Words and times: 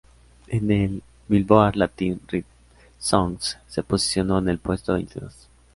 En 0.47 0.71
el 0.71 1.03
"Billboard 1.27 1.75
Latín 1.75 2.21
Rhythm 2.27 2.47
Songs" 2.97 3.59
se 3.67 3.83
posicionó 3.83 4.39
en 4.39 4.49
el 4.49 4.57
puesto 4.57 4.95
veintidós. 4.95 5.47